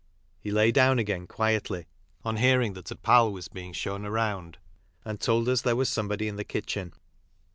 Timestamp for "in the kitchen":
6.27-6.93